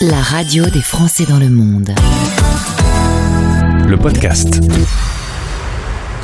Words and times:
La 0.00 0.20
radio 0.20 0.66
des 0.66 0.82
Français 0.82 1.24
dans 1.26 1.38
le 1.38 1.48
monde. 1.48 1.90
Le 3.88 3.96
podcast. 3.96 4.60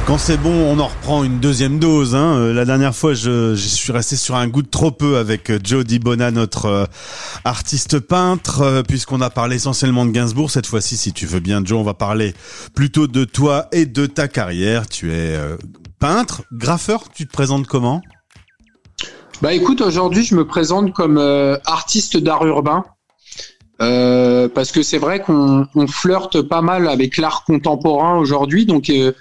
Quand 0.07 0.19
c'est 0.19 0.37
bon, 0.37 0.53
on 0.53 0.79
en 0.79 0.89
reprend 0.89 1.25
une 1.25 1.39
deuxième 1.39 1.79
dose. 1.79 2.15
Hein. 2.15 2.35
Euh, 2.37 2.53
La 2.53 2.65
dernière 2.65 2.95
fois, 2.95 3.15
je, 3.15 3.55
je 3.55 3.67
suis 3.69 3.93
resté 3.93 4.17
sur 4.17 4.35
un 4.35 4.49
goût 4.49 4.63
de 4.63 4.69
trop 4.69 4.91
peu 4.91 5.17
avec 5.17 5.49
euh, 5.51 5.59
Joe 5.63 5.85
Dibona, 5.85 6.31
notre 6.31 6.67
euh, 6.67 6.85
artiste 7.45 7.99
peintre, 8.01 8.61
euh, 8.63 8.83
puisqu'on 8.83 9.21
a 9.21 9.31
parlé 9.31 9.57
essentiellement 9.57 10.05
de 10.05 10.11
Gainsbourg. 10.11 10.51
Cette 10.51 10.67
fois-ci, 10.67 10.97
si 10.97 11.13
tu 11.13 11.25
veux 11.27 11.41
bien, 11.41 11.63
Joe, 11.65 11.79
on 11.79 11.85
va 11.85 11.95
parler 11.95 12.35
plutôt 12.75 13.07
de 13.07 13.25
toi 13.25 13.69
et 13.73 13.87
de 13.87 14.07
ta 14.07 14.29
carrière. 14.29 14.87
Tu 14.89 15.13
es 15.13 15.39
peintre, 15.99 16.43
graffeur. 16.53 17.05
Tu 17.15 17.27
te 17.27 17.33
présentes 17.33 17.67
comment? 17.67 18.03
Bah 19.41 19.53
écoute, 19.53 19.81
aujourd'hui 19.81 20.25
je 20.25 20.37
me 20.37 20.47
présente 20.47 20.93
comme 20.93 21.19
euh, 21.19 21.57
artiste 21.65 22.17
d'art 22.17 22.47
urbain. 22.47 22.85
Euh, 23.81 24.49
parce 24.49 24.71
que 24.71 24.83
c'est 24.83 24.99
vrai 24.99 25.21
qu'on 25.21 25.67
on 25.75 25.87
flirte 25.87 26.43
pas 26.43 26.63
mal 26.63 26.89
avec 26.89 27.17
l'art 27.17 27.45
contemporain 27.45 28.17
aujourd'hui, 28.19 28.67
donc 28.67 28.91
euh, 28.91 29.13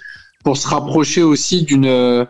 pour 0.44 0.56
se 0.56 0.68
rapprocher 0.68 1.22
aussi 1.22 1.62
d'une, 1.62 1.86
euh, 1.86 2.24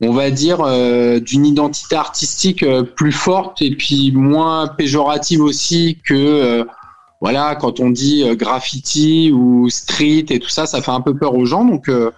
on 0.00 0.12
va 0.12 0.30
dire, 0.30 0.60
euh, 0.60 1.20
d'une 1.20 1.46
identité 1.46 1.96
artistique 1.96 2.64
plus 2.96 3.12
forte 3.12 3.62
et 3.62 3.74
puis 3.74 4.12
moins 4.12 4.68
péjorative 4.68 5.42
aussi 5.42 5.98
que, 6.04 6.66
voilà, 7.20 7.54
quand 7.54 7.80
on 7.80 7.90
dit 7.90 8.24
graffiti 8.34 9.30
ou 9.32 9.68
street 9.68 10.26
et 10.30 10.38
tout 10.38 10.48
ça, 10.48 10.66
ça 10.66 10.80
fait 10.80 10.90
un 10.90 11.02
peu 11.02 11.16
peur 11.16 11.34
aux 11.34 11.46
gens, 11.46 11.64
donc 11.64 11.88
euh, 11.88 12.10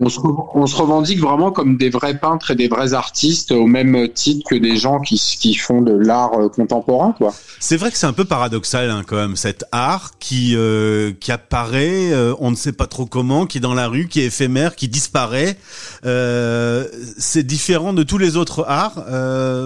on 0.00 0.08
se, 0.08 0.18
re- 0.18 0.48
on 0.54 0.66
se 0.66 0.76
revendique 0.76 1.20
vraiment 1.20 1.52
comme 1.52 1.76
des 1.76 1.90
vrais 1.90 2.18
peintres 2.18 2.50
et 2.50 2.54
des 2.56 2.68
vrais 2.68 2.94
artistes 2.94 3.52
au 3.52 3.66
même 3.66 4.08
titre 4.12 4.48
que 4.50 4.56
des 4.56 4.76
gens 4.76 5.00
qui, 5.00 5.54
font 5.54 5.82
de 5.82 5.92
l'art 5.92 6.34
euh, 6.34 6.48
contemporain, 6.48 7.14
quoi. 7.16 7.32
C'est 7.60 7.76
vrai 7.76 7.90
que 7.90 7.96
c'est 7.96 8.06
un 8.06 8.12
peu 8.12 8.24
paradoxal 8.24 8.90
hein, 8.90 9.02
quand 9.06 9.16
même, 9.16 9.36
cet 9.36 9.64
art 9.70 10.12
qui 10.18 10.54
euh, 10.56 11.12
qui 11.20 11.30
apparaît, 11.30 12.12
euh, 12.12 12.34
on 12.40 12.50
ne 12.50 12.56
sait 12.56 12.72
pas 12.72 12.86
trop 12.86 13.06
comment, 13.06 13.46
qui 13.46 13.58
est 13.58 13.60
dans 13.60 13.74
la 13.74 13.86
rue, 13.88 14.08
qui 14.08 14.20
est 14.20 14.26
éphémère, 14.26 14.74
qui 14.74 14.88
disparaît. 14.88 15.56
Euh, 16.04 16.86
c'est 17.16 17.44
différent 17.44 17.92
de 17.92 18.02
tous 18.02 18.18
les 18.18 18.36
autres 18.36 18.64
arts. 18.66 19.04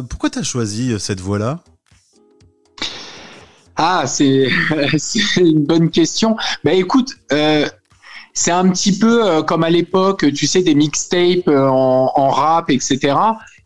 Pourquoi 0.09 0.31
t'as 0.31 0.43
choisi 0.43 0.93
euh, 0.93 0.99
cette 0.99 1.21
voie-là? 1.21 1.61
Ah, 3.77 4.05
c'est 4.07 4.49
c'est 4.99 5.41
une 5.41 5.65
bonne 5.65 5.91
question. 5.91 6.37
Bah 6.65 6.73
écoute, 6.73 7.13
euh, 7.33 7.67
c'est 8.41 8.53
un 8.53 8.69
petit 8.71 8.97
peu 8.97 9.27
euh, 9.27 9.43
comme 9.43 9.65
à 9.65 9.71
l'époque, 9.71 10.25
tu 10.33 10.47
sais, 10.47 10.63
des 10.63 10.75
mixtapes 10.75 11.49
euh, 11.49 11.69
en, 11.69 12.13
en 12.15 12.29
rap, 12.29 12.71
etc. 12.71 13.17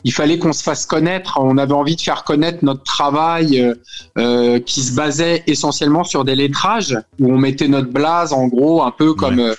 Il 0.04 0.12
fallait 0.12 0.38
qu'on 0.38 0.52
se 0.54 0.62
fasse 0.62 0.86
connaître. 0.86 1.38
On 1.40 1.58
avait 1.58 1.74
envie 1.74 1.94
de 1.96 2.00
faire 2.00 2.24
connaître 2.24 2.60
notre 2.64 2.82
travail 2.82 3.60
euh, 3.60 3.74
euh, 4.18 4.58
qui 4.60 4.80
se 4.82 4.94
basait 4.94 5.42
essentiellement 5.46 6.04
sur 6.04 6.24
des 6.24 6.34
lettrages 6.34 6.98
où 7.20 7.32
on 7.32 7.38
mettait 7.38 7.68
notre 7.68 7.90
blase, 7.90 8.32
en 8.32 8.46
gros, 8.48 8.82
un 8.82 8.90
peu 8.90 9.12
comme 9.14 9.38
Ouais. 9.38 9.54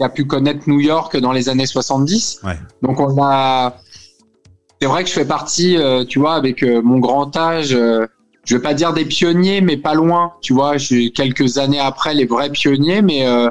euh, 0.00 0.08
pu 0.08 0.24
connaître 0.24 0.68
New 0.68 0.80
York 0.80 1.16
dans 1.18 1.30
les 1.32 1.48
années 1.48 1.66
70. 1.66 2.40
Ouais. 2.44 2.58
Donc 2.82 2.98
on 2.98 3.22
a. 3.22 3.76
C'est 4.80 4.88
vrai 4.88 5.04
que 5.04 5.08
je 5.08 5.14
fais 5.14 5.24
partie, 5.24 5.76
euh, 5.76 6.04
tu 6.04 6.18
vois, 6.18 6.34
avec 6.34 6.64
euh, 6.64 6.82
mon 6.82 6.98
grand 6.98 7.36
âge. 7.36 7.72
euh, 7.74 8.06
je 8.44 8.56
vais 8.56 8.62
pas 8.62 8.74
dire 8.74 8.92
des 8.92 9.04
pionniers, 9.04 9.60
mais 9.60 9.76
pas 9.76 9.94
loin. 9.94 10.32
Tu 10.42 10.52
vois, 10.52 10.76
j'ai 10.76 11.12
quelques 11.12 11.58
années 11.58 11.78
après 11.78 12.12
les 12.12 12.26
vrais 12.26 12.50
pionniers, 12.50 13.00
mais 13.00 13.24
euh, 13.24 13.48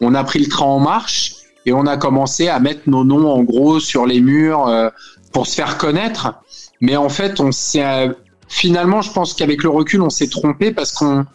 on 0.00 0.14
a 0.14 0.24
pris 0.24 0.38
le 0.40 0.48
train 0.48 0.66
en 0.66 0.80
marche 0.80 1.34
et 1.66 1.72
on 1.72 1.86
a 1.86 1.96
commencé 1.96 2.48
à 2.48 2.58
mettre 2.60 2.82
nos 2.88 3.04
noms 3.04 3.28
en 3.30 3.42
gros 3.42 3.80
sur 3.80 4.06
les 4.06 4.20
murs 4.20 4.66
euh, 4.68 4.88
pour 5.32 5.46
se 5.46 5.54
faire 5.54 5.76
connaître. 5.78 6.34
Mais 6.80 6.96
en 6.96 7.08
fait, 7.08 7.40
on 7.40 7.52
s'est 7.52 7.84
euh, 7.84 8.12
finalement, 8.48 9.02
je 9.02 9.12
pense 9.12 9.34
qu'avec 9.34 9.62
le 9.62 9.68
recul, 9.68 10.00
on 10.02 10.10
s'est 10.10 10.28
trompé 10.28 10.72
parce 10.72 10.92
qu'on 10.92 11.26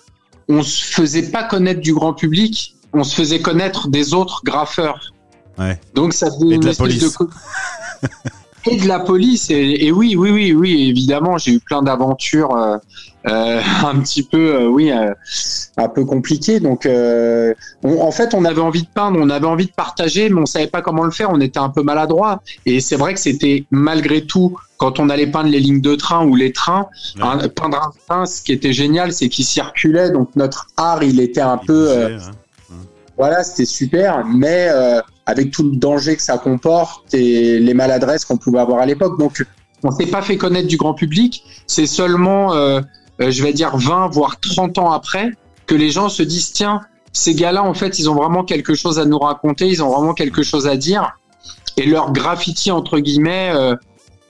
on 0.50 0.64
se 0.64 0.84
faisait 0.84 1.30
pas 1.32 1.44
connaître 1.44 1.82
du 1.82 1.94
grand 1.94 2.14
public, 2.14 2.76
on 2.94 3.04
se 3.04 3.16
faisait 3.16 3.40
connaître 3.42 3.88
des 3.88 4.14
autres 4.14 4.42
graffeurs. 4.44 5.12
Ouais. 5.58 5.80
Donc 5.94 6.14
ça 6.14 6.28
faisait 6.32 6.46
Et 6.46 6.50
de 6.50 6.54
une 6.56 6.66
la 6.66 6.72
espèce 6.72 6.78
police. 6.88 7.18
co- 7.18 7.30
et 8.70 8.78
de 8.78 8.88
la 8.88 9.00
police. 9.00 9.50
Et, 9.50 9.86
et 9.88 9.92
oui 9.92 10.16
oui 10.18 10.32
oui 10.32 10.54
oui 10.54 10.90
évidemment 10.90 11.38
j'ai 11.38 11.54
eu 11.54 11.60
plein 11.60 11.82
d'aventures 11.82 12.56
euh, 12.56 12.78
euh, 13.28 13.62
un 13.86 14.00
petit 14.00 14.24
peu 14.24 14.56
euh, 14.56 14.68
oui 14.68 14.92
euh, 14.92 15.14
un 15.78 15.90
peu 15.90 16.06
compliquées. 16.06 16.60
Donc 16.60 16.86
euh, 16.86 17.54
on- 17.84 18.02
en 18.02 18.12
fait 18.12 18.34
on 18.34 18.46
avait 18.46 18.62
envie 18.62 18.84
de 18.84 18.88
peindre 18.94 19.18
on 19.22 19.30
avait 19.30 19.48
envie 19.48 19.66
de 19.68 19.72
partager 19.76 20.30
mais 20.30 20.42
on 20.42 20.46
savait 20.46 20.68
pas 20.68 20.82
comment 20.82 21.04
le 21.04 21.12
faire 21.12 21.30
on 21.32 21.40
était 21.42 21.60
un 21.60 21.70
peu 21.70 21.84
maladroit. 21.84 22.42
Et 22.66 22.80
c'est 22.80 22.96
vrai 22.96 23.14
que 23.14 23.20
c'était 23.20 23.66
malgré 23.72 24.26
tout 24.26 24.56
quand 24.78 25.00
on 25.00 25.10
allait 25.10 25.28
peindre 25.28 25.50
les 25.50 25.60
lignes 25.60 25.82
de 25.82 25.96
train 25.96 26.26
ou 26.26 26.36
les 26.36 26.52
trains 26.52 26.88
un- 27.22 27.48
peindre 27.50 27.78
un 27.78 27.92
train 28.08 28.26
ce 28.26 28.42
qui 28.42 28.52
était 28.52 28.74
génial 28.74 29.14
c'est 29.14 29.30
qu'il 29.30 29.46
circulait. 29.46 30.12
Donc 30.12 30.30
notre 30.36 30.68
art 30.78 31.04
il 31.04 31.20
était 31.20 31.42
un 31.42 31.60
Il 31.62 31.68
peu 31.68 31.88
bougeait, 31.88 31.98
euh, 32.14 32.18
hein. 32.20 32.32
Voilà, 33.18 33.44
c'était 33.44 33.66
super, 33.66 34.26
mais 34.26 34.68
euh, 34.70 35.02
avec 35.26 35.52
tout 35.52 35.64
le 35.64 35.76
danger 35.78 36.16
que 36.16 36.22
ça 36.22 36.38
comporte 36.38 37.14
et 37.14 37.60
les 37.60 37.74
maladresses 37.74 38.26
qu'on 38.26 38.38
pouvait 38.38 38.60
avoir 38.60 38.80
à 38.80 38.86
l'époque. 38.86 39.18
Donc, 39.18 39.46
on 39.84 39.92
s'est 39.92 40.08
pas 40.08 40.22
fait 40.22 40.38
connaître 40.38 40.68
du 40.68 40.78
grand 40.78 40.94
public. 40.94 41.44
C'est 41.68 41.86
seulement, 41.86 42.54
euh, 42.54 42.82
euh, 43.22 43.32
je 43.32 43.44
vais 43.44 43.54
dire, 43.54 43.78
20 43.78 44.10
voire 44.10 44.40
30 44.40 44.78
ans 44.78 44.92
après 44.92 45.32
que 45.66 45.76
les 45.76 45.90
gens 45.92 46.10
se 46.10 46.24
disent, 46.24 46.52
tiens, 46.52 46.82
ces 47.16 47.34
gars-là, 47.34 47.64
en 47.64 47.74
fait, 47.74 47.98
ils 47.98 48.10
ont 48.10 48.16
vraiment 48.16 48.44
quelque 48.44 48.76
chose 48.76 49.00
à 49.00 49.06
nous 49.06 49.18
raconter, 49.18 49.68
ils 49.68 49.82
ont 49.82 49.90
vraiment 49.90 50.14
quelque 50.14 50.44
chose 50.44 50.68
à 50.68 50.76
dire. 50.76 51.18
Et 51.78 51.86
leur 51.86 52.12
graffiti, 52.12 52.72
entre 52.72 53.00
guillemets, 53.00 53.52
euh, 53.54 53.76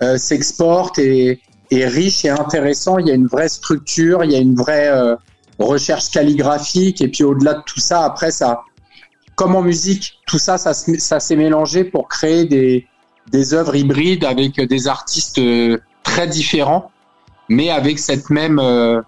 euh, 0.04 0.18
s'exporte 0.18 1.00
et 1.00 1.42
est 1.72 1.88
riche 1.88 2.26
et 2.26 2.30
intéressant. 2.30 3.00
Il 3.00 3.08
y 3.08 3.12
a 3.12 3.16
une 3.16 3.28
vraie 3.28 3.50
structure, 3.50 4.24
il 4.24 4.32
y 4.32 4.36
a 4.36 4.40
une 4.40 4.56
vraie 4.56 4.88
euh, 4.88 5.16
recherche 5.58 6.12
calligraphique. 6.12 7.02
Et 7.02 7.08
puis, 7.08 7.24
au-delà 7.24 7.56
de 7.56 7.64
tout 7.66 7.80
ça, 7.80 8.04
après, 8.04 8.30
ça, 8.30 8.62
comme 9.36 9.56
en 9.56 9.62
musique, 9.62 10.20
tout 10.28 10.38
ça, 10.40 10.58
ça, 10.58 10.74
se- 10.74 10.98
ça 11.00 11.20
s'est 11.20 11.36
mélangé 11.36 11.84
pour 11.84 12.08
créer 12.08 12.46
des, 12.46 12.88
des 13.32 13.54
œuvres 13.54 13.76
hybrides 13.76 14.24
avec 14.26 14.60
des 14.60 14.88
artistes 14.88 15.40
euh, 15.40 15.78
très 16.04 16.28
différents, 16.28 16.92
mais 17.50 17.70
avec 17.70 18.00
cette 18.00 18.30
même, 18.30 18.60
euh, 18.60 19.02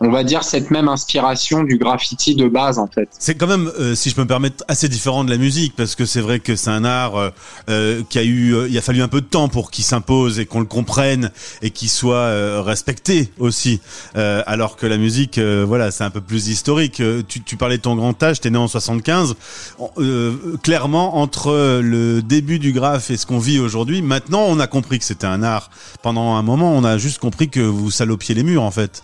on 0.00 0.10
va 0.10 0.24
dire, 0.24 0.42
cette 0.44 0.70
même 0.70 0.88
inspiration 0.88 1.62
du 1.62 1.78
graffiti 1.78 2.34
de 2.34 2.48
base, 2.48 2.78
en 2.78 2.86
fait. 2.86 3.08
C'est 3.18 3.34
quand 3.34 3.46
même, 3.46 3.70
euh, 3.78 3.94
si 3.94 4.10
je 4.10 4.14
peux 4.14 4.22
me 4.22 4.26
permettre, 4.28 4.64
assez 4.68 4.88
différent 4.88 5.24
de 5.24 5.30
la 5.30 5.36
musique 5.36 5.74
parce 5.76 5.94
que 5.94 6.04
c'est 6.06 6.20
vrai 6.20 6.40
que 6.40 6.56
c'est 6.56 6.70
un 6.70 6.84
art 6.84 7.16
euh, 7.16 7.30
euh, 7.70 8.02
qui 8.08 8.18
a 8.18 8.22
eu, 8.24 8.54
euh, 8.54 8.68
il 8.68 8.76
a 8.76 8.82
fallu 8.82 9.02
un 9.02 9.08
peu 9.08 9.20
de 9.20 9.26
temps 9.26 9.48
pour 9.48 9.70
qu'il 9.70 9.84
s'impose 9.84 10.38
et 10.38 10.46
qu'on 10.46 10.60
le 10.60 10.66
comprenne 10.66 11.30
et 11.62 11.70
qu'il 11.70 11.88
soit 11.88 12.16
euh, 12.16 12.60
respecté 12.62 13.30
aussi. 13.38 13.80
Euh, 14.16 14.42
alors 14.46 14.76
que 14.76 14.86
la 14.86 14.96
musique, 14.98 15.38
voilà, 15.38 15.90
c'est 15.90 16.04
un 16.04 16.10
peu 16.10 16.20
plus 16.20 16.48
historique. 16.48 17.02
Tu, 17.28 17.42
tu 17.42 17.56
parlais 17.56 17.76
de 17.76 17.82
ton 17.82 17.94
grand 17.96 18.20
âge, 18.22 18.40
t'es 18.40 18.50
né 18.50 18.58
en 18.58 18.68
75. 18.68 19.34
En- 19.78 19.90
euh, 19.98 20.34
clairement, 20.62 21.16
entre 21.18 21.80
le 21.82 22.20
début 22.22 22.58
du 22.58 22.72
graphe 22.72 23.10
et 23.10 23.16
ce 23.16 23.26
qu'on 23.26 23.38
vit 23.38 23.58
aujourd'hui, 23.58 24.02
maintenant, 24.02 24.44
on 24.48 24.58
a 24.60 24.66
compris 24.66 24.98
que 24.98 25.04
c'était 25.04 25.26
un 25.26 25.42
art. 25.42 25.70
Pendant 26.02 26.34
un 26.34 26.42
moment, 26.42 26.72
on 26.76 26.84
a 26.84 26.98
juste 26.98 27.18
compris 27.18 27.48
que 27.48 27.60
vous 27.60 27.90
salopiez 27.90 28.34
les 28.34 28.42
murs, 28.42 28.62
en 28.62 28.70
fait. 28.70 29.02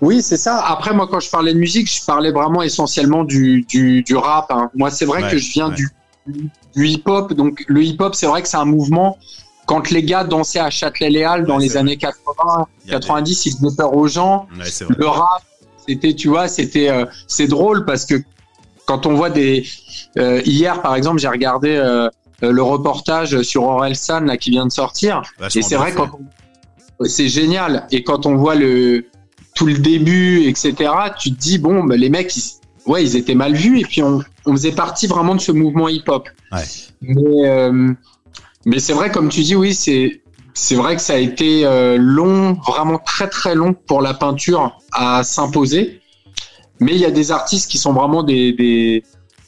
Oui, 0.00 0.20
c'est 0.22 0.36
ça. 0.36 0.58
Après, 0.64 0.92
moi, 0.92 1.08
quand 1.10 1.20
je 1.20 1.30
parlais 1.30 1.54
de 1.54 1.58
musique, 1.58 1.90
je 1.90 2.04
parlais 2.04 2.30
vraiment 2.30 2.62
essentiellement 2.62 3.24
du, 3.24 3.62
du, 3.62 4.02
du 4.02 4.16
rap. 4.16 4.46
hein. 4.50 4.70
Moi, 4.74 4.90
c'est 4.90 5.06
vrai 5.06 5.22
Ouais, 5.22 5.30
que 5.30 5.38
je 5.38 5.52
viens 5.52 5.70
ouais. 5.70 5.74
du, 5.74 6.50
du 6.74 6.86
hip-hop. 6.88 7.32
Donc, 7.32 7.64
le 7.66 7.82
hip-hop, 7.82 8.14
c'est 8.14 8.26
vrai 8.26 8.42
que 8.42 8.48
c'est 8.48 8.58
un 8.58 8.66
mouvement. 8.66 9.16
Quand 9.66 9.90
les 9.90 10.02
gars 10.02 10.24
dansaient 10.24 10.60
à 10.60 10.70
Châtelet-Les-Halles 10.70 11.46
dans 11.46 11.56
Ouais, 11.56 11.62
les 11.64 11.68
c'est 11.70 11.78
années 11.78 11.96
80, 11.96 12.66
Il 12.84 12.90
y 12.90 12.94
a 12.94 12.98
90, 13.00 13.46
ils 13.46 13.52
faisaient 13.52 13.76
peur 13.76 13.94
aux 13.96 14.06
gens. 14.06 14.46
Le 14.98 15.06
rap, 15.06 15.42
c'était, 15.88 16.14
tu 16.14 16.28
vois, 16.28 16.46
c'était, 16.46 16.88
euh, 16.90 17.06
c'est 17.26 17.46
drôle 17.48 17.84
parce 17.84 18.04
que 18.04 18.14
quand 18.86 19.06
on 19.06 19.14
voit 19.14 19.30
des, 19.30 19.64
euh, 20.18 20.40
hier, 20.44 20.82
par 20.82 20.94
exemple, 20.94 21.18
j'ai 21.18 21.26
regardé 21.28 21.70
euh, 21.74 22.08
le 22.42 22.62
reportage 22.62 23.40
sur 23.42 23.62
Orelsan 23.64 24.20
là 24.26 24.36
qui 24.36 24.50
vient 24.50 24.66
de 24.66 24.70
sortir. 24.72 25.22
Vachement 25.38 25.58
Et 25.60 25.62
c'est 25.62 25.76
vrai 25.76 25.92
quand 25.92 26.10
on- 27.00 27.04
c'est 27.06 27.28
génial. 27.28 27.86
Et 27.90 28.04
quand 28.04 28.24
on 28.26 28.36
voit 28.36 28.54
le 28.54 29.06
tout 29.56 29.66
le 29.66 29.78
début, 29.78 30.44
etc., 30.44 30.74
tu 31.18 31.32
te 31.32 31.40
dis 31.40 31.58
bon, 31.58 31.82
bah, 31.82 31.96
les 31.96 32.10
mecs, 32.10 32.36
ils, 32.36 32.44
ouais, 32.86 33.02
ils 33.02 33.16
étaient 33.16 33.34
mal 33.34 33.54
vus. 33.54 33.80
Et 33.80 33.84
puis 33.84 34.02
on, 34.02 34.20
on 34.44 34.52
faisait 34.52 34.70
partie 34.70 35.08
vraiment 35.08 35.34
de 35.34 35.40
ce 35.40 35.50
mouvement 35.50 35.88
hip-hop. 35.88 36.28
Ouais. 36.52 36.62
Mais 37.00 37.48
euh, 37.48 37.92
mais 38.64 38.78
c'est 38.78 38.92
vrai, 38.92 39.10
comme 39.10 39.28
tu 39.28 39.40
dis, 39.40 39.56
oui, 39.56 39.74
c'est 39.74 40.20
c'est 40.54 40.74
vrai 40.74 40.96
que 40.96 41.02
ça 41.02 41.14
a 41.14 41.18
été 41.18 41.66
euh, 41.66 41.96
long, 41.98 42.54
vraiment 42.66 42.98
très 42.98 43.28
très 43.28 43.54
long 43.54 43.74
pour 43.74 44.00
la 44.00 44.14
peinture 44.14 44.78
à 44.92 45.24
s'imposer. 45.24 46.00
Mais 46.80 46.92
il 46.92 46.98
y 46.98 47.04
a 47.04 47.10
des 47.10 47.32
artistes 47.32 47.70
qui 47.70 47.78
sont 47.78 47.92
vraiment 47.92 48.22
des, 48.22 48.52
des 48.52 49.02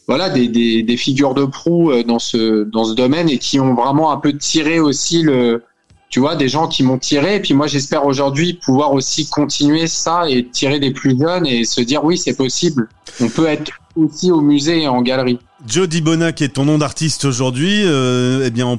voilà 0.07 0.31
des, 0.31 0.49
des, 0.49 0.83
des 0.83 0.97
figures 0.97 1.35
de 1.35 1.45
proue 1.45 1.91
euh, 1.91 2.03
dans 2.03 2.19
ce 2.19 2.65
dans 2.65 2.85
ce 2.85 2.95
domaine 2.95 3.29
et 3.29 3.39
qui 3.39 3.61
ont 3.61 3.75
vraiment 3.75 4.11
un 4.11 4.17
peu 4.17 4.33
tiré 4.33 4.81
aussi 4.81 5.23
le 5.23 5.63
tu 6.09 6.21
vois 6.21 6.37
des 6.37 6.49
gens 6.49 6.69
qui 6.69 6.83
m'ont 6.83 6.99
tiré 6.99 7.37
et 7.37 7.41
puis 7.41 7.55
moi 7.55 7.67
j'espère 7.67 8.07
aujourd'hui 8.07 8.55
pouvoir 8.55 8.93
aussi 8.93 9.29
continuer 9.29 9.87
ça 9.87 10.29
et 10.29 10.47
tirer 10.47 10.81
des 10.81 10.91
plus 10.91 11.19
jeunes 11.19 11.47
et 11.47 11.65
se 11.65 11.81
dire 11.81 12.05
oui 12.05 12.17
c'est 12.17 12.37
possible 12.37 12.89
on 13.21 13.29
peut 13.29 13.47
être 13.47 13.73
aussi 13.97 14.31
au 14.31 14.41
musée 14.41 14.83
et 14.83 14.89
en 14.89 15.03
galerie 15.03 15.39
Joe 15.67 15.89
Dibona, 15.89 16.33
qui 16.33 16.45
est 16.45 16.51
ton 16.51 16.65
nom 16.65 16.79
d'artiste 16.79 17.25
aujourd'hui, 17.25 17.83
euh, 17.85 18.45
eh 18.47 18.51
bien, 18.51 18.79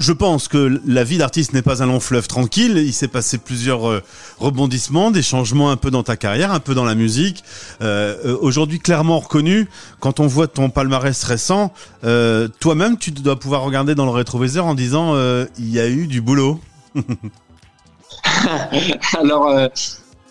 je 0.00 0.12
pense 0.12 0.48
que 0.48 0.80
la 0.86 1.04
vie 1.04 1.18
d'artiste 1.18 1.52
n'est 1.52 1.62
pas 1.62 1.82
un 1.82 1.86
long 1.86 2.00
fleuve 2.00 2.26
tranquille. 2.26 2.78
Il 2.78 2.92
s'est 2.94 3.06
passé 3.06 3.36
plusieurs 3.36 3.88
euh, 3.88 4.02
rebondissements, 4.38 5.10
des 5.10 5.22
changements 5.22 5.70
un 5.70 5.76
peu 5.76 5.90
dans 5.90 6.02
ta 6.02 6.16
carrière, 6.16 6.52
un 6.52 6.60
peu 6.60 6.74
dans 6.74 6.86
la 6.86 6.94
musique. 6.94 7.44
Euh, 7.82 8.16
euh, 8.24 8.38
Aujourd'hui, 8.40 8.78
clairement 8.78 9.18
reconnu, 9.18 9.68
quand 10.00 10.18
on 10.18 10.26
voit 10.26 10.48
ton 10.48 10.70
palmarès 10.70 11.22
récent, 11.24 11.74
euh, 12.04 12.48
toi-même, 12.60 12.96
tu 12.96 13.10
dois 13.10 13.38
pouvoir 13.38 13.62
regarder 13.62 13.94
dans 13.94 14.06
le 14.06 14.12
rétroviseur 14.12 14.64
en 14.64 14.74
disant 14.74 15.12
euh, 15.14 15.44
il 15.58 15.70
y 15.70 15.78
a 15.78 15.88
eu 15.88 16.06
du 16.06 16.22
boulot. 16.22 16.60
Alors, 19.18 19.48
euh, 19.48 19.68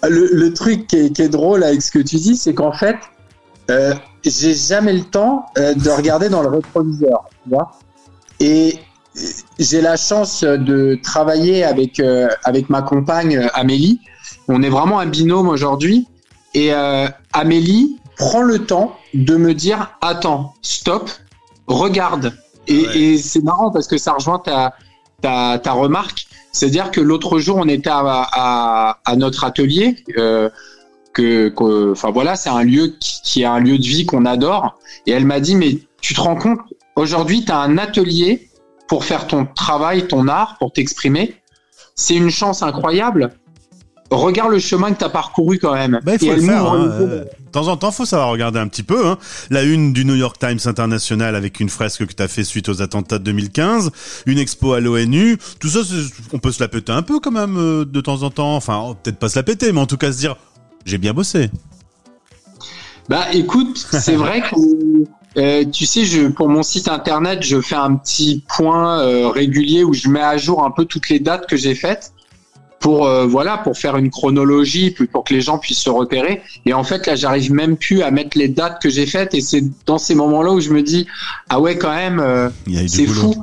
le, 0.03 0.29
le, 0.33 0.53
truc 0.53 0.87
qui 0.87 0.97
est, 0.97 1.15
qui 1.15 1.21
est, 1.21 1.29
drôle 1.29 1.63
avec 1.63 1.81
ce 1.81 1.91
que 1.91 1.99
tu 1.99 2.17
dis, 2.17 2.35
c'est 2.35 2.53
qu'en 2.53 2.71
fait, 2.71 2.95
euh, 3.69 3.93
j'ai 4.23 4.53
jamais 4.53 4.93
le 4.93 5.03
temps 5.03 5.45
euh, 5.57 5.73
de 5.73 5.89
regarder 5.89 6.29
dans 6.29 6.41
le 6.41 6.49
rétroviseur. 6.49 7.25
Tu 7.43 7.49
vois 7.49 7.71
Et 8.39 8.79
j'ai 9.57 9.81
la 9.81 9.97
chance 9.97 10.43
de 10.43 10.99
travailler 11.01 11.63
avec, 11.63 12.01
avec 12.43 12.69
ma 12.69 12.81
compagne 12.81 13.49
Amélie. 13.53 13.99
On 14.47 14.63
est 14.63 14.69
vraiment 14.69 14.99
un 14.99 15.07
binôme 15.07 15.49
aujourd'hui. 15.49 16.07
Et 16.53 16.71
Amélie 17.33 17.99
prend 18.17 18.43
le 18.43 18.59
temps 18.59 18.95
de 19.13 19.35
me 19.35 19.53
dire 19.53 19.97
Attends, 20.01 20.53
stop, 20.61 21.09
regarde. 21.67 22.33
Et, 22.67 22.85
ouais. 22.85 22.97
et 22.97 23.17
c'est 23.17 23.43
marrant 23.43 23.71
parce 23.71 23.87
que 23.87 23.97
ça 23.97 24.13
rejoint 24.13 24.39
ta, 24.39 24.73
ta, 25.21 25.59
ta 25.59 25.73
remarque. 25.73 26.28
C'est-à-dire 26.51 26.91
que 26.91 27.01
l'autre 27.01 27.39
jour, 27.39 27.57
on 27.57 27.67
était 27.67 27.91
à, 27.91 28.97
notre 29.17 29.43
atelier. 29.43 30.03
Euh, 30.17 30.49
que, 31.11 31.49
que, 31.49 31.91
enfin 31.91 32.11
voilà, 32.11 32.35
c'est 32.35 32.49
un 32.49 32.63
lieu 32.63 32.95
qui, 32.99 33.21
qui, 33.23 33.41
est 33.41 33.45
un 33.45 33.59
lieu 33.59 33.77
de 33.77 33.83
vie 33.83 34.05
qu'on 34.05 34.25
adore. 34.25 34.77
Et 35.07 35.11
elle 35.11 35.25
m'a 35.25 35.39
dit, 35.39 35.55
mais 35.55 35.79
tu 36.01 36.13
te 36.13 36.21
rends 36.21 36.35
compte, 36.35 36.59
aujourd'hui, 36.95 37.43
tu 37.43 37.51
as 37.51 37.59
un 37.59 37.77
atelier 37.77 38.49
pour 38.87 39.05
faire 39.05 39.27
ton 39.27 39.45
travail, 39.45 40.07
ton 40.07 40.27
art, 40.27 40.57
pour 40.59 40.71
t'exprimer. 40.71 41.35
C'est 41.95 42.15
une 42.15 42.29
chance 42.29 42.63
incroyable. 42.63 43.31
Regarde 44.11 44.51
le 44.51 44.59
chemin 44.59 44.91
que 44.91 44.99
tu 44.99 45.05
as 45.05 45.09
parcouru 45.09 45.59
quand 45.59 45.73
même. 45.73 45.99
Bah, 46.03 46.13
il 46.19 46.27
faut 46.27 46.35
le 46.35 46.41
faire. 46.41 46.65
Hein. 46.65 46.85
De 46.87 47.51
temps 47.51 47.67
en 47.67 47.77
temps, 47.77 47.91
faut 47.91 48.05
savoir 48.05 48.29
regarder 48.29 48.59
un 48.59 48.67
petit 48.67 48.81
peu. 48.81 49.07
Hein. 49.07 49.17
La 49.51 49.63
une 49.63 49.93
du 49.93 50.03
New 50.03 50.15
York 50.15 50.37
Times 50.39 50.59
International 50.65 51.35
avec 51.35 51.59
une 51.59 51.69
fresque 51.69 52.07
que 52.07 52.13
tu 52.13 52.23
as 52.23 52.27
fait 52.27 52.43
suite 52.43 52.69
aux 52.69 52.81
attentats 52.81 53.19
de 53.19 53.23
2015, 53.25 53.91
une 54.25 54.39
expo 54.39 54.73
à 54.73 54.79
l'ONU. 54.79 55.37
Tout 55.59 55.69
ça, 55.69 55.81
on 56.33 56.39
peut 56.39 56.51
se 56.51 56.61
la 56.61 56.67
péter 56.67 56.91
un 56.91 57.03
peu 57.03 57.19
quand 57.19 57.31
même 57.31 57.57
euh, 57.57 57.85
de 57.85 58.01
temps 58.01 58.23
en 58.23 58.31
temps. 58.31 58.55
Enfin, 58.55 58.95
peut-être 59.03 59.19
pas 59.19 59.29
se 59.29 59.37
la 59.37 59.43
péter, 59.43 59.71
mais 59.71 59.79
en 59.79 59.85
tout 59.85 59.97
cas 59.97 60.11
se 60.11 60.17
dire, 60.17 60.37
j'ai 60.85 60.97
bien 60.97 61.13
bossé. 61.13 61.51
Bah 63.09 63.27
écoute, 63.33 63.77
c'est 63.77 64.15
vrai 64.15 64.41
que 64.41 64.55
euh, 65.37 65.65
tu 65.65 65.85
sais, 65.85 66.05
je, 66.05 66.27
pour 66.27 66.49
mon 66.49 66.63
site 66.63 66.87
internet, 66.87 67.43
je 67.43 67.61
fais 67.61 67.75
un 67.75 67.95
petit 67.95 68.43
point 68.47 69.01
euh, 69.01 69.29
régulier 69.29 69.83
où 69.83 69.93
je 69.93 70.09
mets 70.09 70.21
à 70.21 70.37
jour 70.37 70.63
un 70.63 70.71
peu 70.71 70.85
toutes 70.85 71.09
les 71.09 71.19
dates 71.19 71.47
que 71.47 71.57
j'ai 71.57 71.75
faites 71.75 72.11
pour 72.79 73.05
euh, 73.05 73.25
voilà 73.25 73.57
pour 73.57 73.77
faire 73.77 73.97
une 73.97 74.09
chronologie 74.09 74.95
pour 75.11 75.23
que 75.23 75.33
les 75.33 75.41
gens 75.41 75.57
puissent 75.57 75.79
se 75.79 75.89
repérer. 75.89 76.41
Et 76.65 76.73
en 76.73 76.83
fait 76.83 77.05
là 77.07 77.15
j'arrive 77.15 77.51
même 77.51 77.77
plus 77.77 78.01
à 78.01 78.11
mettre 78.11 78.37
les 78.37 78.47
dates 78.47 78.81
que 78.81 78.89
j'ai 78.89 79.05
faites. 79.05 79.33
Et 79.33 79.41
c'est 79.41 79.63
dans 79.85 79.97
ces 79.97 80.15
moments-là 80.15 80.51
où 80.51 80.59
je 80.59 80.71
me 80.71 80.81
dis 80.81 81.07
ah 81.49 81.59
ouais 81.59 81.77
quand 81.77 81.93
même 81.93 82.19
euh, 82.19 82.49
c'est 82.87 83.05
fou. 83.05 83.35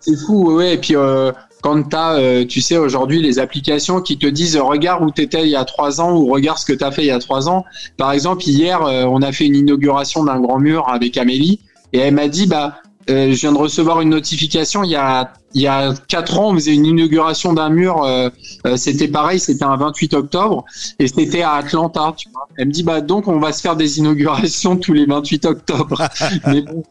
C'est 0.00 0.16
fou 0.16 0.52
ouais 0.56 0.74
et 0.74 0.78
puis 0.78 0.96
euh, 0.96 1.32
quand 1.62 1.82
tu 1.88 1.96
as, 1.96 2.14
euh, 2.14 2.44
tu 2.44 2.60
sais, 2.60 2.76
aujourd'hui, 2.76 3.20
les 3.20 3.38
applications 3.38 4.00
qui 4.00 4.16
te 4.18 4.26
disent 4.26 4.56
regarde 4.56 5.04
où 5.04 5.10
tu 5.10 5.22
étais 5.22 5.42
il 5.42 5.50
y 5.50 5.56
a 5.56 5.64
trois 5.64 6.00
ans 6.00 6.16
ou 6.16 6.26
regarde 6.26 6.58
ce 6.58 6.66
que 6.66 6.72
tu 6.72 6.84
as 6.84 6.92
fait 6.92 7.02
il 7.02 7.08
y 7.08 7.10
a 7.10 7.18
trois 7.18 7.48
ans. 7.48 7.64
Par 7.96 8.12
exemple, 8.12 8.44
hier, 8.44 8.82
euh, 8.82 9.04
on 9.04 9.22
a 9.22 9.32
fait 9.32 9.46
une 9.46 9.56
inauguration 9.56 10.24
d'un 10.24 10.40
grand 10.40 10.58
mur 10.58 10.88
avec 10.88 11.16
Amélie. 11.16 11.60
Et 11.92 11.98
elle 11.98 12.14
m'a 12.14 12.28
dit 12.28 12.46
bah, 12.46 12.80
euh, 13.10 13.32
je 13.32 13.40
viens 13.40 13.52
de 13.52 13.58
recevoir 13.58 14.00
une 14.00 14.10
notification 14.10 14.84
il 14.84 14.90
y 14.90 14.96
a 14.96 15.32
il 15.54 15.62
y 15.62 15.66
a 15.66 15.94
quatre 16.08 16.38
ans, 16.38 16.50
on 16.50 16.54
faisait 16.54 16.74
une 16.74 16.84
inauguration 16.84 17.52
d'un 17.52 17.70
mur. 17.70 18.06
c'était 18.76 19.08
pareil, 19.08 19.40
c'était 19.40 19.64
un 19.64 19.76
28 19.76 20.14
octobre 20.14 20.64
et 20.98 21.08
c'était 21.08 21.42
à 21.42 21.54
Atlanta. 21.54 22.12
Tu 22.16 22.28
vois. 22.30 22.46
Elle 22.56 22.68
me 22.68 22.72
dit 22.72 22.82
bah 22.82 23.00
donc 23.00 23.28
on 23.28 23.38
va 23.38 23.52
se 23.52 23.60
faire 23.62 23.76
des 23.76 23.98
inaugurations 23.98 24.76
tous 24.76 24.92
les 24.92 25.06
28 25.06 25.46
octobre. 25.46 26.06
mais, 26.46 26.62
bon, 26.62 26.82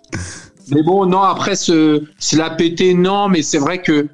mais 0.70 0.84
bon, 0.84 1.06
non 1.06 1.22
après 1.22 1.56
ce, 1.56 2.04
se 2.18 2.36
la 2.36 2.50
péter, 2.50 2.94
non, 2.94 3.30
mais 3.30 3.44
c'est 3.44 3.60
vrai 3.60 3.82
que 3.82 4.08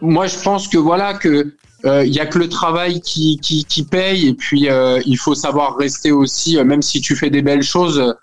moi 0.00 0.26
je 0.26 0.38
pense 0.38 0.68
que 0.68 0.78
voilà 0.78 1.14
que 1.14 1.54
il 1.84 1.90
euh, 1.90 2.04
y 2.04 2.20
a 2.20 2.26
que 2.26 2.38
le 2.38 2.48
travail 2.48 3.00
qui, 3.00 3.38
qui, 3.38 3.64
qui 3.64 3.82
paye 3.82 4.28
et 4.28 4.34
puis 4.34 4.68
euh, 4.68 5.00
il 5.04 5.16
faut 5.16 5.34
savoir 5.34 5.76
rester 5.76 6.12
aussi 6.12 6.56
euh, 6.56 6.64
même 6.64 6.82
si 6.82 7.00
tu 7.00 7.16
fais 7.16 7.28
des 7.28 7.42
belles 7.42 7.64
choses 7.64 8.14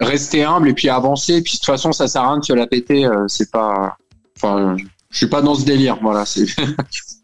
rester 0.00 0.44
humble 0.44 0.68
et 0.68 0.74
puis 0.74 0.88
avancer 0.88 1.34
et 1.34 1.42
puis 1.42 1.54
de 1.54 1.58
toute 1.58 1.66
façon 1.66 1.92
ça 1.92 2.08
sert 2.08 2.22
à 2.22 2.30
rien 2.30 2.38
de 2.38 2.44
se 2.44 2.52
la 2.52 2.66
péter 2.66 3.08
c'est 3.28 3.50
pas 3.50 3.96
enfin 4.36 4.76
je 5.10 5.16
suis 5.16 5.26
pas 5.26 5.42
dans 5.42 5.54
ce 5.54 5.64
délire 5.64 5.98
voilà 6.00 6.24
c'est 6.24 6.46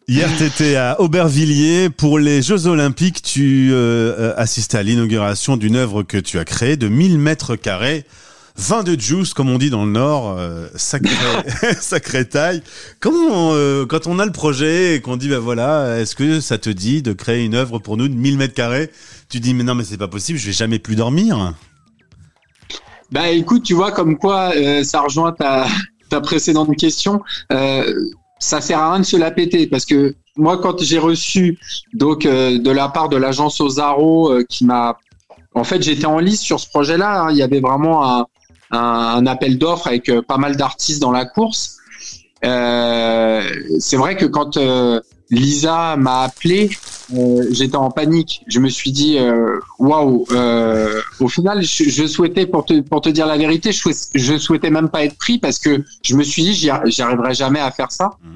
Hier, 0.08 0.30
tu 0.38 0.44
étais 0.44 0.76
à 0.76 1.00
Aubervilliers 1.00 1.90
pour 1.90 2.20
les 2.20 2.40
Jeux 2.40 2.68
Olympiques. 2.68 3.22
Tu 3.22 3.70
euh, 3.72 4.32
assistais 4.36 4.78
à 4.78 4.84
l'inauguration 4.84 5.56
d'une 5.56 5.74
œuvre 5.74 6.04
que 6.04 6.16
tu 6.16 6.38
as 6.38 6.44
créée 6.44 6.76
de 6.76 6.86
1000 6.86 7.18
mètres 7.18 7.56
carrés 7.56 8.04
vin 8.56 8.84
de 8.84 8.98
juice, 8.98 9.34
comme 9.34 9.50
on 9.50 9.58
dit 9.58 9.68
dans 9.68 9.84
le 9.84 9.90
Nord, 9.90 10.36
euh, 10.38 10.68
sacré, 10.76 11.10
sacré 11.80 12.24
taille. 12.24 12.62
Comment, 13.00 13.50
euh, 13.52 13.84
quand 13.84 14.06
on 14.06 14.20
a 14.20 14.24
le 14.24 14.30
projet 14.30 14.94
et 14.94 15.00
qu'on 15.00 15.16
dit, 15.16 15.28
ben 15.28 15.40
voilà, 15.40 15.98
est-ce 15.98 16.14
que 16.14 16.40
ça 16.40 16.56
te 16.56 16.70
dit 16.70 17.02
de 17.02 17.12
créer 17.12 17.44
une 17.44 17.56
œuvre 17.56 17.80
pour 17.80 17.96
nous 17.96 18.06
de 18.06 18.14
1000 18.14 18.38
mètres 18.38 18.54
carrés? 18.54 18.90
Tu 19.28 19.40
dis, 19.40 19.54
mais 19.54 19.64
non, 19.64 19.74
mais 19.74 19.82
c'est 19.82 19.96
pas 19.96 20.06
possible, 20.08 20.38
je 20.38 20.46
vais 20.46 20.52
jamais 20.52 20.78
plus 20.78 20.94
dormir. 20.94 21.54
Bah 23.12 23.30
écoute, 23.30 23.62
tu 23.62 23.74
vois, 23.74 23.92
comme 23.92 24.18
quoi 24.18 24.52
euh, 24.56 24.82
ça 24.82 25.00
rejoint 25.00 25.32
ta, 25.32 25.66
ta 26.08 26.20
précédente 26.20 26.76
question. 26.76 27.22
Euh, 27.52 27.92
ça 28.38 28.60
sert 28.60 28.78
à 28.78 28.92
rien 28.92 29.00
de 29.00 29.04
se 29.04 29.16
la 29.16 29.30
péter 29.30 29.66
parce 29.66 29.84
que 29.84 30.14
moi, 30.36 30.58
quand 30.58 30.82
j'ai 30.82 30.98
reçu 30.98 31.58
donc 31.94 32.26
euh, 32.26 32.58
de 32.58 32.70
la 32.70 32.88
part 32.88 33.08
de 33.08 33.16
l'agence 33.16 33.60
Ozaro 33.60 34.30
euh, 34.30 34.44
qui 34.48 34.64
m'a 34.64 34.98
en 35.54 35.64
fait, 35.64 35.82
j'étais 35.82 36.04
en 36.04 36.18
liste 36.18 36.42
sur 36.42 36.60
ce 36.60 36.68
projet-là. 36.68 37.22
Hein. 37.22 37.30
Il 37.30 37.38
y 37.38 37.42
avait 37.42 37.60
vraiment 37.60 38.26
un, 38.70 39.26
appel 39.26 39.56
d'offres 39.56 39.86
avec 39.86 40.12
pas 40.28 40.36
mal 40.36 40.54
d'artistes 40.56 41.00
dans 41.00 41.12
la 41.12 41.24
course. 41.24 41.78
C'est 42.42 43.96
vrai 43.96 44.18
que 44.18 44.26
quand 44.26 44.58
Lisa 45.30 45.96
m'a 45.96 46.22
appelé, 46.22 46.70
euh, 47.14 47.44
j'étais 47.50 47.76
en 47.76 47.90
panique. 47.90 48.42
Je 48.46 48.60
me 48.60 48.68
suis 48.68 48.92
dit, 48.92 49.18
euh, 49.18 49.58
waouh. 49.78 50.26
Wow, 50.30 51.24
au 51.24 51.28
final, 51.28 51.62
je, 51.62 51.84
je, 51.84 52.06
souhaitais, 52.06 52.46
pour 52.46 52.64
te, 52.64 52.80
pour 52.80 53.00
te 53.00 53.08
dire 53.08 53.26
la 53.26 53.36
vérité, 53.36 53.72
je, 53.72 53.90
je 54.14 54.38
souhaitais 54.38 54.70
même 54.70 54.88
pas 54.88 55.04
être 55.04 55.16
pris 55.16 55.38
parce 55.38 55.58
que 55.58 55.84
je 56.02 56.16
me 56.16 56.22
suis 56.22 56.42
dit, 56.42 56.54
j'y 56.54 56.70
arriverai 56.70 57.34
jamais 57.34 57.60
à 57.60 57.70
faire 57.70 57.90
ça. 57.90 58.10
Mm. 58.22 58.34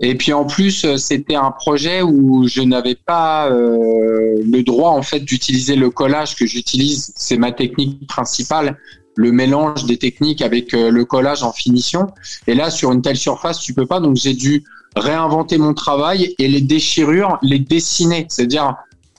Et 0.00 0.14
puis 0.14 0.32
en 0.32 0.44
plus, 0.44 0.96
c'était 0.96 1.36
un 1.36 1.50
projet 1.50 2.02
où 2.02 2.46
je 2.46 2.60
n'avais 2.60 2.96
pas 2.96 3.50
euh, 3.50 4.42
le 4.44 4.62
droit 4.62 4.90
en 4.90 5.02
fait 5.02 5.20
d'utiliser 5.20 5.74
le 5.74 5.90
collage 5.90 6.36
que 6.36 6.46
j'utilise. 6.46 7.12
C'est 7.16 7.38
ma 7.38 7.52
technique 7.52 8.06
principale 8.06 8.78
le 9.16 9.32
mélange 9.32 9.86
des 9.86 9.96
techniques 9.96 10.42
avec 10.42 10.74
euh, 10.74 10.90
le 10.90 11.04
collage 11.06 11.42
en 11.42 11.52
finition. 11.52 12.08
Et 12.46 12.54
là, 12.54 12.70
sur 12.70 12.92
une 12.92 13.00
telle 13.00 13.16
surface, 13.16 13.60
tu 13.60 13.72
peux 13.72 13.86
pas. 13.86 13.98
Donc, 13.98 14.16
j'ai 14.16 14.34
dû 14.34 14.62
réinventer 14.96 15.58
mon 15.58 15.74
travail 15.74 16.34
et 16.38 16.48
les 16.48 16.60
déchirures, 16.60 17.38
les 17.42 17.58
dessiner. 17.58 18.26
C'est-à-dire 18.28 18.74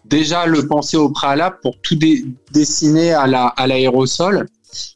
déjà 0.05 0.45
le 0.45 0.67
penser 0.67 0.97
au 0.97 1.09
préalable 1.09 1.57
pour 1.61 1.79
tout 1.81 1.97
dessiner 2.51 3.13
à 3.13 3.27
la 3.27 3.47
à 3.47 3.67
l'aérosol. 3.67 4.47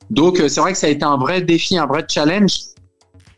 Donc, 0.10 0.40
euh, 0.40 0.50
c'est 0.50 0.60
vrai 0.60 0.74
que 0.74 0.78
ça 0.78 0.88
a 0.88 0.90
été 0.90 1.06
un 1.06 1.18
vrai 1.18 1.42
défi, 1.42 1.78
un 1.78 1.86
vrai 1.86 2.06
challenge. 2.08 2.60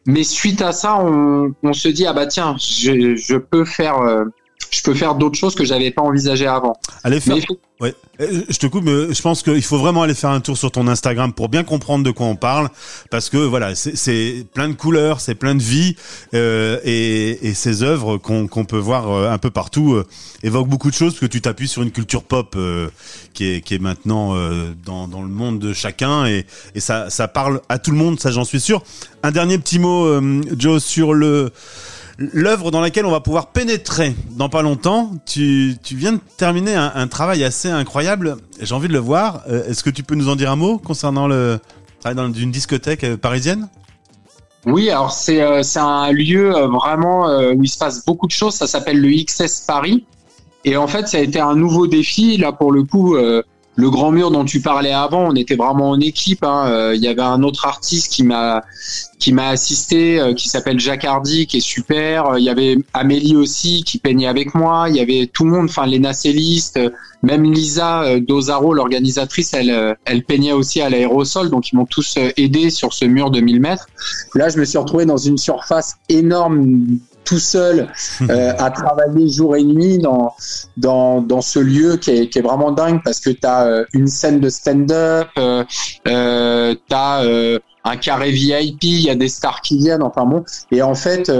Mais 0.06 0.24
suite 0.24 0.62
à 0.62 0.72
ça, 0.72 1.00
on, 1.00 1.54
on 1.64 1.74
se 1.74 1.88
dit 1.88 2.06
ah 2.06 2.14
bah 2.14 2.28
tiens, 2.28 2.56
je, 2.60 3.16
je 3.16 3.38
peux 3.38 3.64
faire 3.64 4.00
euh, 4.00 4.26
je 4.74 4.82
peux 4.82 4.94
faire 4.94 5.15
d'autres 5.15 5.38
choses 5.38 5.56
que 5.56 5.65
j'avais 5.65 5.92
pas 5.92 6.01
envisagé 6.01 6.48
avant. 6.48 6.75
Allez 7.03 7.20
faire. 7.20 7.36
Mais... 7.36 7.44
Ouais. 7.80 7.94
Euh, 8.22 8.44
je 8.48 8.58
te 8.58 8.68
coupe, 8.68 8.86
mais 8.86 9.13
je 9.13 9.22
pense 9.22 9.44
qu'il 9.44 9.62
faut 9.62 9.77
vraiment 9.77 10.03
aller 10.03 10.13
faire 10.13 10.30
un 10.30 10.39
tour 10.39 10.58
sur 10.58 10.72
ton 10.72 10.88
Instagram 10.88 11.34
pour 11.34 11.50
bien 11.50 11.63
comprendre 11.63 12.03
de 12.06 12.12
quoi 12.12 12.27
on 12.27 12.36
parle, 12.36 12.70
parce 13.10 13.30
que 13.30 13.38
voilà, 13.38 13.75
c'est 13.75 14.46
plein 14.53 14.70
de 14.70 14.74
couleurs, 14.74 15.20
c'est 15.20 15.36
plein 15.36 15.56
de 15.56 15.62
vie, 15.62 15.96
euh, 16.34 16.80
et, 16.84 17.48
et, 17.48 17.53
ces 17.53 17.84
œuvres 17.84 18.18
qu'on 18.18 18.48
qu'on 18.48 18.65
peut 18.65 18.77
voir 18.77 19.12
euh, 19.12 19.32
un 19.32 19.38
peu 19.38 19.50
partout 19.50 19.94
euh, 19.94 20.08
évoquent 20.44 20.70
beaucoup 20.70 20.92
de 20.92 20.96
choses, 20.96 21.13
parce 21.13 21.22
que 21.22 21.25
tu 21.25 21.42
t'appuies 21.42 21.68
sur 21.68 21.82
une 21.82 21.92
culture 21.92 22.24
pop 22.24 22.56
euh, 22.56 22.89
qui 23.34 23.46
est 23.46 23.62
qui 23.62 23.75
est 23.75 23.80
maintenant 23.80 24.36
euh, 24.36 24.74
dans 24.86 25.08
dans 25.08 25.22
le 25.22 25.30
monde 25.30 25.60
de 25.60 25.74
chacun, 25.74 26.25
et 26.25 26.46
et 26.75 26.80
ça 26.80 27.10
ça 27.10 27.27
parle 27.27 27.62
à 27.68 27.80
tout 27.80 27.92
le 27.92 27.98
monde, 27.98 28.20
ça 28.20 28.32
j'en 28.32 28.46
suis 28.46 28.62
sûr. 28.62 28.84
Un 29.24 29.32
dernier 29.32 29.58
petit 29.58 29.80
mot, 29.80 30.22
Joe, 30.58 30.84
sur 30.84 31.13
le 31.13 31.51
l'œuvre 32.17 32.72
dans 32.72 32.82
laquelle 32.82 33.05
on 33.05 33.12
va 33.12 33.20
pouvoir 33.20 33.48
pénétrer 33.48 34.15
dans 34.32 34.50
pas 34.50 34.62
longtemps. 34.62 35.12
Tu, 35.25 35.75
viens 35.91 36.13
de 36.13 36.20
terminer 36.38 36.75
un, 36.75 37.08
travail 37.08 37.43
assez 37.43 37.70
incroyable. 37.70 38.38
J'ai 38.60 38.74
envie 38.74 38.88
de 38.88 38.93
le 38.93 39.00
voir. 39.00 39.41
Euh, 39.50 39.67
Est-ce 39.67 39.84
que 39.84 39.89
tu 39.89 40.03
peux 40.03 40.15
nous 40.15 40.29
en 40.29 40.36
dire 40.36 40.51
un 40.51 40.55
mot 40.55 40.77
concernant 40.77 41.27
le 41.27 41.60
travail 42.00 42.15
dans 42.15 42.32
une 42.34 42.51
discothèque 42.51 43.03
euh, 43.03 43.17
parisienne? 43.17 43.67
Oui, 44.65 44.89
alors 44.89 45.12
c'est 45.12 45.41
euh, 45.41 45.62
un 45.75 46.12
lieu 46.12 46.51
vraiment 46.67 47.27
où 47.51 47.63
il 47.63 47.67
se 47.67 47.77
passe 47.77 48.05
beaucoup 48.05 48.27
de 48.27 48.32
choses. 48.32 48.53
Ça 48.53 48.67
s'appelle 48.67 49.01
le 49.01 49.10
XS 49.10 49.65
Paris. 49.67 50.05
Et 50.65 50.77
en 50.77 50.88
fait, 50.88 51.08
ça 51.08 51.17
a 51.17 51.22
été 51.22 51.41
un 51.41 51.55
nouveau 51.55 51.88
défi. 51.88 52.38
Là, 52.38 52.53
pour 52.53 52.72
le 52.72 52.84
coup, 52.84 53.17
le 53.75 53.89
grand 53.89 54.12
mur 54.12 54.30
dont 54.30 54.46
tu 54.46 54.62
parlais 54.62 54.92
avant, 54.92 55.30
on 55.30 55.36
était 55.36 55.56
vraiment 55.56 55.89
en 55.92 56.00
équipe. 56.00 56.44
Hein. 56.44 56.68
Euh, 56.68 56.96
il 56.96 57.01
y 57.01 57.08
avait 57.08 57.22
un 57.22 57.42
autre 57.44 57.65
artiste 57.65 58.12
qui 58.12 58.24
m'a 58.24 58.62
qui 59.20 59.32
m'a 59.32 59.48
assisté, 59.48 60.20
euh, 60.20 60.34
qui 60.34 60.50
s'appelle 60.50 60.80
Jacques 60.80 61.06
Hardy, 61.06 61.48
qui 61.48 61.58
est 61.58 61.62
super. 61.62 62.38
Il 62.38 62.44
y 62.44 62.50
avait 62.50 62.77
Amélie 62.94 63.36
aussi 63.36 63.84
qui 63.84 63.98
peignait 63.98 64.27
avec 64.27 64.53
moi. 64.53 64.88
Il 64.89 64.96
y 64.96 65.00
avait 65.00 65.27
tout 65.32 65.46
le 65.46 65.51
monde, 65.51 65.65
enfin 65.70 65.86
les 65.88 66.00
nacellistes, 66.00 66.80
même 67.24 67.44
Lisa 67.51 68.20
Dozaro, 68.20 68.74
l'organisatrice, 68.74 69.53
elle 69.53 69.96
elle 70.06 70.24
peignait 70.24 70.51
aussi 70.51 70.82
à 70.82 70.89
l'aérosol, 70.89 71.50
donc 71.50 71.72
ils 71.72 71.77
m'ont 71.77 71.86
tous 71.86 72.18
aidé 72.38 72.70
sur 72.70 72.94
ce 72.94 73.06
mur 73.06 73.32
de 73.32 73.39
1000 73.39 73.62
mètres. 73.62 73.88
Là, 74.36 74.50
je 74.50 74.60
me 74.60 74.65
suis 74.65 74.77
retrouvé 74.77 75.06
dans 75.06 75.18
une 75.18 75.38
surface 75.38 75.96
énorme 76.10 77.00
tout 77.24 77.39
seul 77.39 77.92
euh, 78.30 78.53
à 78.58 78.72
travailler 78.72 79.30
jour 79.30 79.56
et 79.56 79.63
nuit 79.63 79.98
dans, 79.98 80.34
dans, 80.77 81.22
dans 81.22 81.42
ce 81.42 81.60
lieu 81.60 81.98
qui 81.98 82.12
est, 82.12 82.30
qui 82.30 82.39
est 82.39 82.42
vraiment 82.42 82.72
dingue 82.72 83.01
parce 83.03 83.20
que 83.20 83.30
tu 83.30 83.46
as 83.46 83.65
euh, 83.65 83.86
une 83.94 84.08
scène 84.08 84.39
de 84.39 84.50
stand-up, 84.50 85.27
euh, 85.38 85.63
euh, 86.08 86.75
tu 86.88 86.96
as 86.96 87.24
un 87.86 87.98
carré 87.98 88.32
VIP, 88.32 88.84
il 88.84 89.01
y 89.01 89.10
a 89.10 89.15
des 89.15 89.27
stars 89.27 89.62
qui 89.62 89.77
viennent, 89.77 90.03
enfin 90.03 90.25
bon. 90.25 90.44
Et 90.72 90.82
en 90.82 90.96
fait, 90.96 91.32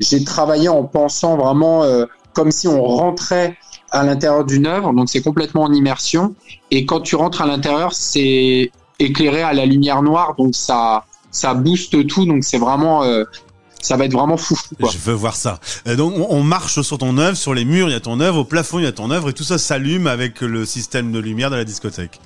j'ai 0.00 0.24
travaillé 0.24 0.68
en 0.68 0.82
pensant 0.82 1.36
vraiment 1.36 1.84
comme 2.32 2.50
si 2.50 2.66
on 2.66 2.82
rentrait 2.82 3.56
à 3.92 4.02
l'intérieur 4.02 4.44
d'une 4.44 4.66
œuvre, 4.66 4.92
donc 4.92 5.08
c'est 5.08 5.22
complètement 5.22 5.62
en 5.62 5.72
immersion. 5.72 6.34
Et 6.72 6.84
quand 6.84 7.00
tu 7.00 7.14
rentres 7.14 7.42
à 7.42 7.46
l'intérieur, 7.46 7.92
c'est 7.92 8.72
éclairé 8.98 9.42
à 9.42 9.52
la 9.52 9.66
lumière 9.66 10.02
noire, 10.02 10.34
donc 10.36 10.56
ça 10.56 11.04
ça 11.30 11.54
booste 11.54 12.06
tout, 12.08 12.26
donc 12.26 12.42
c'est 12.42 12.58
vraiment 12.58 13.04
ça 13.84 13.96
va 13.96 14.06
être 14.06 14.12
vraiment 14.12 14.36
fou. 14.36 14.58
Quoi. 14.80 14.90
Je 14.90 14.98
veux 14.98 15.12
voir 15.12 15.36
ça. 15.36 15.60
Euh, 15.86 15.96
donc 15.96 16.14
on 16.16 16.42
marche 16.42 16.80
sur 16.80 16.98
ton 16.98 17.18
œuvre, 17.18 17.36
sur 17.36 17.54
les 17.54 17.64
murs 17.64 17.88
il 17.88 17.92
y 17.92 17.96
a 17.96 18.00
ton 18.00 18.20
œuvre, 18.20 18.40
au 18.40 18.44
plafond 18.44 18.78
il 18.78 18.84
y 18.84 18.88
a 18.88 18.92
ton 18.92 19.10
œuvre 19.10 19.28
et 19.28 19.32
tout 19.32 19.44
ça 19.44 19.58
s'allume 19.58 20.06
avec 20.06 20.40
le 20.40 20.64
système 20.64 21.12
de 21.12 21.18
lumière 21.18 21.50
de 21.50 21.56
la 21.56 21.64
discothèque. 21.64 22.20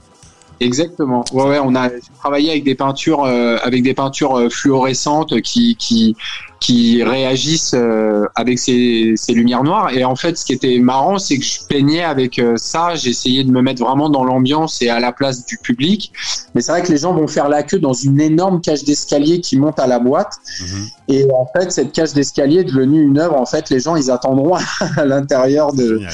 Exactement. 0.60 1.24
Ouais, 1.32 1.44
ouais, 1.44 1.60
on 1.62 1.74
a 1.74 1.88
travaillé 2.18 2.50
avec 2.50 2.64
des 2.64 2.74
peintures, 2.74 3.24
euh, 3.24 3.58
avec 3.62 3.82
des 3.82 3.94
peintures 3.94 4.36
euh, 4.36 4.48
fluorescentes 4.48 5.40
qui 5.42 5.76
qui 5.76 6.16
qui 6.60 7.04
réagissent 7.04 7.74
euh, 7.74 8.26
avec 8.34 8.58
ces, 8.58 9.14
ces, 9.16 9.32
lumières 9.32 9.62
noires. 9.62 9.90
Et 9.92 10.04
en 10.04 10.16
fait, 10.16 10.36
ce 10.36 10.44
qui 10.44 10.52
était 10.52 10.78
marrant, 10.78 11.18
c'est 11.18 11.38
que 11.38 11.44
je 11.44 11.60
peignais 11.68 12.02
avec 12.02 12.38
euh, 12.38 12.54
ça. 12.56 12.94
J'essayais 12.96 13.44
de 13.44 13.50
me 13.50 13.62
mettre 13.62 13.84
vraiment 13.84 14.10
dans 14.10 14.24
l'ambiance 14.24 14.82
et 14.82 14.88
à 14.88 14.98
la 14.98 15.12
place 15.12 15.46
du 15.46 15.56
public. 15.58 16.12
Mais 16.54 16.60
c'est 16.60 16.72
vrai 16.72 16.82
que 16.82 16.90
les 16.90 16.98
gens 16.98 17.14
vont 17.14 17.28
faire 17.28 17.48
la 17.48 17.62
queue 17.62 17.78
dans 17.78 17.92
une 17.92 18.20
énorme 18.20 18.60
cage 18.60 18.84
d'escalier 18.84 19.40
qui 19.40 19.56
monte 19.56 19.78
à 19.78 19.86
la 19.86 19.98
boîte. 20.00 20.34
Mhm. 20.60 20.86
Et 21.08 21.26
en 21.32 21.46
fait, 21.56 21.70
cette 21.70 21.92
cage 21.92 22.12
d'escalier 22.12 22.60
est 22.60 22.64
devenue 22.64 23.02
une 23.02 23.18
œuvre. 23.18 23.36
En 23.36 23.46
fait, 23.46 23.70
les 23.70 23.80
gens, 23.80 23.94
ils 23.96 24.10
attendront 24.10 24.56
à 24.96 25.04
l'intérieur 25.04 25.72
de, 25.72 25.98
de 25.98 26.06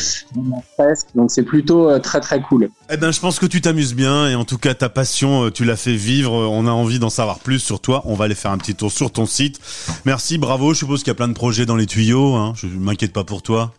fresque. 0.74 1.06
Donc, 1.14 1.30
c'est 1.30 1.42
plutôt 1.42 1.88
euh, 1.88 1.98
très, 2.00 2.20
très 2.20 2.40
cool. 2.42 2.68
Eh 2.90 2.96
ben, 2.96 3.10
je 3.10 3.20
pense 3.20 3.38
que 3.38 3.46
tu 3.46 3.62
t'amuses 3.62 3.94
bien. 3.94 4.28
Et 4.28 4.34
en 4.34 4.44
tout 4.44 4.58
cas, 4.58 4.74
ta 4.74 4.90
passion, 4.90 5.50
tu 5.50 5.64
l'as 5.64 5.76
fait 5.76 5.96
vivre. 5.96 6.32
On 6.32 6.66
a 6.66 6.70
envie 6.70 6.98
d'en 6.98 7.10
savoir 7.10 7.38
plus 7.38 7.60
sur 7.60 7.80
toi. 7.80 8.02
On 8.04 8.14
va 8.14 8.26
aller 8.26 8.34
faire 8.34 8.50
un 8.50 8.58
petit 8.58 8.74
tour 8.74 8.92
sur 8.92 9.10
ton 9.10 9.26
site. 9.26 9.58
Merci 10.04 10.33
bravo. 10.38 10.72
Je 10.72 10.78
suppose 10.80 11.00
qu'il 11.00 11.08
y 11.08 11.12
a 11.12 11.14
plein 11.14 11.28
de 11.28 11.34
projets 11.34 11.66
dans 11.66 11.76
les 11.76 11.86
tuyaux. 11.86 12.34
Hein. 12.34 12.54
Je 12.56 12.66
m'inquiète 12.66 13.12
pas 13.12 13.24
pour 13.24 13.42
toi. 13.42 13.72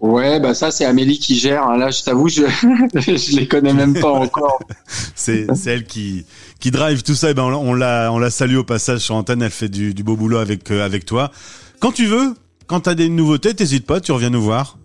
Ouais, 0.00 0.40
bah 0.40 0.54
ça 0.54 0.70
c'est 0.70 0.84
Amélie 0.84 1.18
qui 1.18 1.36
gère. 1.36 1.66
Hein. 1.66 1.78
Là, 1.78 1.90
je 1.90 2.02
t'avoue, 2.02 2.28
je 2.28 2.42
je 2.94 3.36
les 3.36 3.48
connais 3.48 3.72
même 3.72 3.98
pas 3.98 4.10
encore. 4.10 4.58
c'est 5.14 5.46
elle 5.66 5.84
qui 5.84 6.26
qui 6.60 6.70
drive 6.70 7.02
tout 7.02 7.14
ça. 7.14 7.30
Et 7.30 7.34
ben 7.34 7.44
on 7.44 7.74
la 7.74 8.10
on 8.12 8.18
la 8.18 8.30
salue 8.30 8.56
au 8.56 8.64
passage 8.64 9.00
sur 9.00 9.14
antenne. 9.14 9.42
Elle 9.42 9.50
fait 9.50 9.68
du, 9.68 9.92
beau 10.02 10.16
boulot 10.16 10.38
avec 10.38 10.70
euh, 10.70 10.84
avec 10.84 11.06
toi. 11.06 11.30
Quand 11.80 11.92
tu 11.92 12.06
veux, 12.06 12.34
quand 12.66 12.80
tu 12.80 12.90
as 12.90 12.94
des 12.94 13.08
nouveautés, 13.08 13.54
t'hésites 13.54 13.86
pas, 13.86 14.00
tu 14.00 14.12
reviens 14.12 14.30
nous 14.30 14.42
voir. 14.42 14.76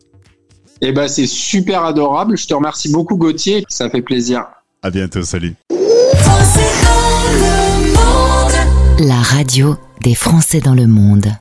Et 0.81 0.93
ben 0.93 1.08
c'est 1.08 1.27
super 1.27 1.84
adorable. 1.84 2.38
Je 2.38 2.48
te 2.48 2.53
remercie 2.53 2.89
beaucoup 2.89 3.17
Gauthier. 3.17 3.65
Ça 3.67 3.89
fait 3.89 4.01
plaisir. 4.01 4.46
À 4.81 4.89
bientôt. 4.89 5.24
Salut. 5.24 5.55
La 9.03 9.15
radio 9.15 9.77
des 10.03 10.13
Français 10.13 10.60
dans 10.60 10.75
le 10.75 10.86
monde. 10.86 11.36